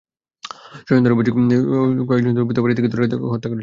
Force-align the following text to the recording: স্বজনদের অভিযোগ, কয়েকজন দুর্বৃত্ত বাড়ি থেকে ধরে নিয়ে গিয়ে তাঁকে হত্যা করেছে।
স্বজনদের 0.87 1.13
অভিযোগ, 1.15 1.33
কয়েকজন 2.09 2.31
দুর্বৃত্ত 2.35 2.59
বাড়ি 2.59 2.75
থেকে 2.77 2.89
ধরে 2.89 3.01
নিয়ে 3.01 3.09
গিয়ে 3.09 3.19
তাঁকে 3.19 3.33
হত্যা 3.33 3.49
করেছে। 3.49 3.59